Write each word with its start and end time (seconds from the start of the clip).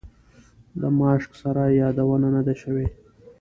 د 0.79 0.81
ماشک 0.99 1.31
سرای 1.41 1.71
یادونه 1.81 2.27
نه 2.35 2.41
ده 2.47 2.53
شوې. 2.61 2.87